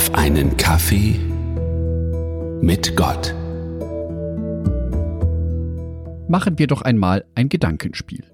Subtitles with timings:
[0.00, 1.20] auf einen Kaffee
[2.62, 3.34] mit Gott.
[6.26, 8.24] Machen wir doch einmal ein Gedankenspiel.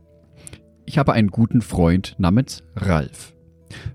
[0.84, 3.34] Ich habe einen guten Freund namens Ralf.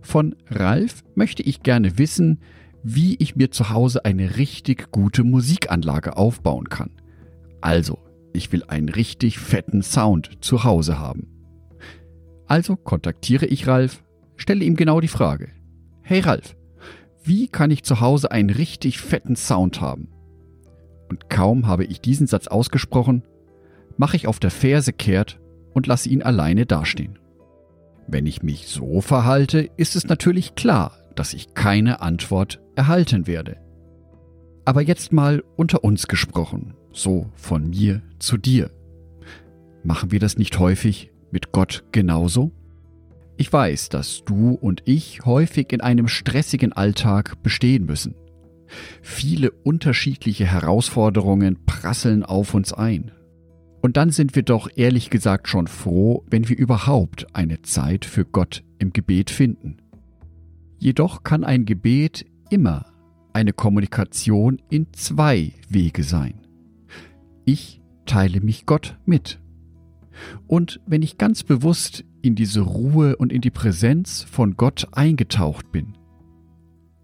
[0.02, 2.42] Von Ralf möchte ich gerne wissen,
[2.84, 6.92] wie ich mir zu Hause eine richtig gute Musikanlage aufbauen kann.
[7.62, 8.00] Also,
[8.34, 11.30] ich will einen richtig fetten Sound zu Hause haben.
[12.48, 14.04] Also kontaktiere ich Ralf,
[14.36, 15.48] stelle ihm genau die Frage.
[16.02, 16.58] Hey Ralf,
[17.24, 20.10] wie kann ich zu Hause einen richtig fetten Sound haben?
[21.10, 23.24] Und kaum habe ich diesen Satz ausgesprochen,
[23.98, 25.40] mache ich auf der Ferse kehrt
[25.74, 27.20] und lasse ihn alleine dastehen.
[28.08, 33.58] Wenn ich mich so verhalte, ist es natürlich klar, dass ich keine Antwort erhalten werde.
[34.66, 38.72] Aber jetzt mal unter uns gesprochen, so von mir zu dir.
[39.84, 42.52] Machen wir das nicht häufig mit Gott genauso?
[43.42, 48.14] Ich weiß, dass du und ich häufig in einem stressigen Alltag bestehen müssen.
[49.02, 53.10] Viele unterschiedliche Herausforderungen prasseln auf uns ein.
[53.82, 58.26] Und dann sind wir doch ehrlich gesagt schon froh, wenn wir überhaupt eine Zeit für
[58.26, 59.78] Gott im Gebet finden.
[60.78, 62.94] Jedoch kann ein Gebet immer
[63.34, 66.46] eine Kommunikation in zwei Wege sein.
[67.46, 69.40] Ich teile mich Gott mit.
[70.46, 75.72] Und wenn ich ganz bewusst in diese Ruhe und in die Präsenz von Gott eingetaucht
[75.72, 75.94] bin,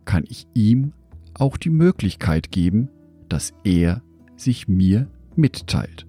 [0.06, 0.94] kann ich ihm
[1.34, 2.90] auch die Möglichkeit geben,
[3.30, 4.02] dass er
[4.36, 6.06] sich mir mitteilt.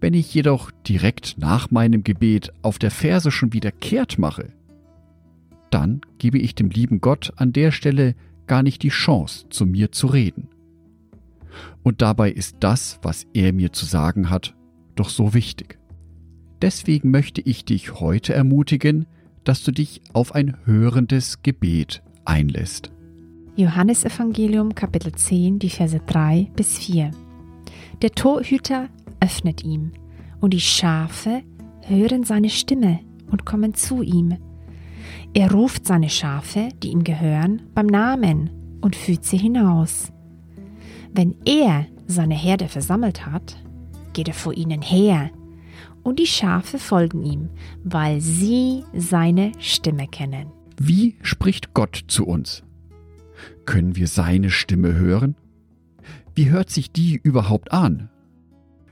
[0.00, 4.48] Wenn ich jedoch direkt nach meinem Gebet auf der Verse schon wieder kehrt mache,
[5.70, 8.14] dann gebe ich dem lieben Gott an der Stelle
[8.46, 10.48] gar nicht die Chance, zu mir zu reden.
[11.82, 14.54] Und dabei ist das, was er mir zu sagen hat,
[14.96, 15.78] doch so wichtig.
[16.62, 19.06] Deswegen möchte ich dich heute ermutigen,
[19.42, 22.92] dass du dich auf ein hörendes Gebet einlässt.
[23.56, 27.10] Johannes Evangelium Kapitel 10, die Verse 3 bis 4.
[28.00, 29.90] Der Torhüter öffnet ihm,
[30.40, 31.42] und die Schafe
[31.80, 33.00] hören seine Stimme
[33.32, 34.36] und kommen zu ihm.
[35.34, 38.50] Er ruft seine Schafe, die ihm gehören, beim Namen
[38.80, 40.12] und führt sie hinaus.
[41.12, 43.56] Wenn er seine Herde versammelt hat,
[44.12, 45.30] geht er vor ihnen her,
[46.02, 47.50] und die Schafe folgen ihm,
[47.84, 50.50] weil sie seine Stimme kennen.
[50.78, 52.62] Wie spricht Gott zu uns?
[53.66, 55.36] Können wir seine Stimme hören?
[56.34, 58.08] Wie hört sich die überhaupt an?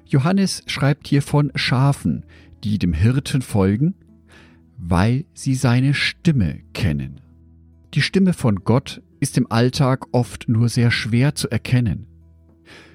[0.07, 2.25] Johannes schreibt hier von Schafen,
[2.65, 3.95] die dem Hirten folgen,
[4.77, 7.21] weil sie seine Stimme kennen.
[7.95, 12.07] Die Stimme von Gott ist im Alltag oft nur sehr schwer zu erkennen.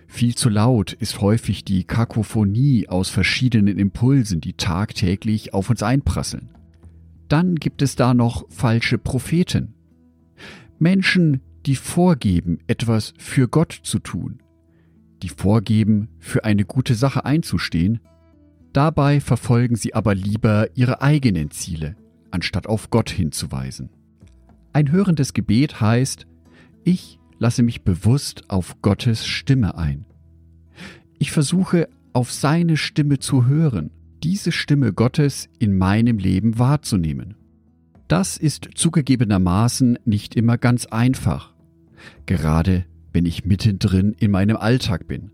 [0.08, 6.50] Viel zu laut ist häufig die Kakophonie aus verschiedenen Impulsen, die tagtäglich auf uns einprasseln.
[7.28, 9.74] Dann gibt es da noch falsche Propheten.
[10.78, 14.40] Menschen, die vorgeben, etwas für Gott zu tun,
[15.24, 18.00] die vorgeben, für eine gute Sache einzustehen,
[18.74, 21.96] dabei verfolgen sie aber lieber ihre eigenen Ziele,
[22.30, 23.90] anstatt auf Gott hinzuweisen.
[24.74, 26.28] Ein hörendes Gebet heißt,
[26.84, 30.06] ich lasse mich bewusst auf Gottes Stimme ein.
[31.20, 33.92] Ich versuche auf seine Stimme zu hören,
[34.24, 37.36] diese Stimme Gottes in meinem Leben wahrzunehmen.
[38.08, 41.54] Das ist zugegebenermaßen nicht immer ganz einfach,
[42.26, 45.32] gerade wenn ich mittendrin in meinem Alltag bin.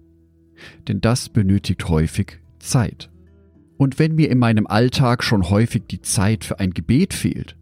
[0.87, 3.09] Denn das benötigt häufig Zeit.
[3.77, 7.57] Und wenn mir in meinem Alltag schon häufig die Zeit für ein Gebet fehlt,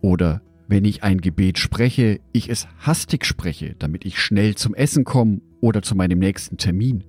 [0.00, 5.02] oder wenn ich ein Gebet spreche, ich es hastig spreche, damit ich schnell zum Essen
[5.02, 7.02] komme oder zu meinem nächsten Termin.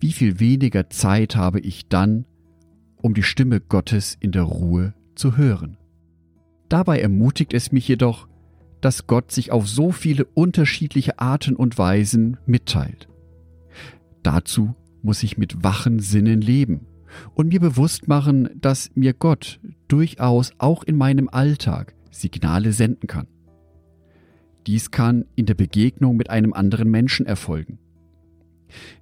[0.00, 2.26] Wie viel weniger Zeit habe ich dann,
[2.96, 5.76] um die Stimme Gottes in der Ruhe zu hören?
[6.68, 8.26] Dabei ermutigt es mich jedoch,
[8.80, 13.08] dass Gott sich auf so viele unterschiedliche Arten und Weisen mitteilt.
[14.24, 16.86] Dazu muss ich mit wachen Sinnen leben
[17.34, 23.26] und mir bewusst machen, dass mir Gott durchaus auch in meinem Alltag Signale senden kann.
[24.66, 27.78] Dies kann in der Begegnung mit einem anderen Menschen erfolgen.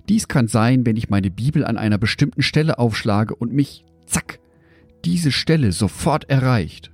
[0.08, 4.38] Dies kann sein, wenn ich meine Bibel an einer bestimmten Stelle aufschlage und mich, zack,
[5.04, 6.92] diese Stelle sofort erreicht.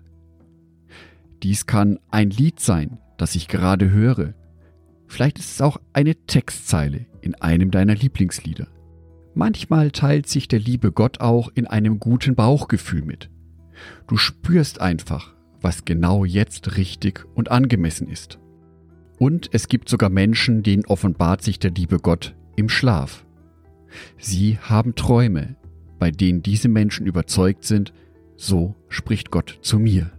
[1.43, 4.35] Dies kann ein Lied sein, das ich gerade höre.
[5.07, 8.69] Vielleicht ist es auch eine Textzeile in einem deiner Lieblingslieder.
[9.35, 13.31] Manchmal teilt sich der liebe Gott auch in einem guten Bauchgefühl mit.
[14.07, 18.39] Du spürst einfach, was genau jetzt richtig und angemessen ist.
[19.19, 23.25] Und es gibt sogar Menschen, denen offenbart sich der liebe Gott im Schlaf.
[24.19, 25.57] Sie haben Träume,
[25.99, 27.93] bei denen diese Menschen überzeugt sind,
[28.37, 30.11] so spricht Gott zu mir.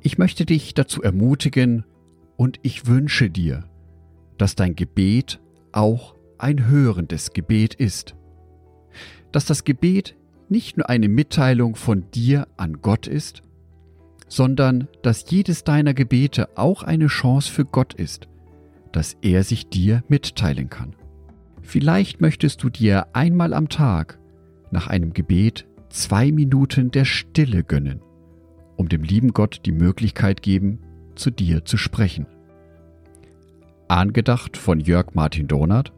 [0.00, 1.84] Ich möchte dich dazu ermutigen,
[2.36, 3.64] Und ich wünsche dir,
[4.38, 5.40] dass dein Gebet
[5.72, 8.16] auch ein hörendes Gebet ist.
[9.32, 10.16] Dass das Gebet
[10.48, 13.42] nicht nur eine Mitteilung von dir an Gott ist,
[14.28, 18.28] sondern dass jedes deiner Gebete auch eine Chance für Gott ist,
[18.92, 20.94] dass er sich dir mitteilen kann.
[21.62, 24.18] Vielleicht möchtest du dir einmal am Tag
[24.70, 28.00] nach einem Gebet zwei Minuten der Stille gönnen,
[28.76, 30.80] um dem lieben Gott die Möglichkeit geben,
[31.14, 32.26] zu dir zu sprechen.
[33.88, 35.92] Angedacht von Jörg Martin Donat,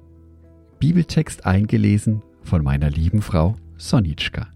[0.79, 4.56] Bibeltext eingelesen von meiner lieben Frau Sonitschka.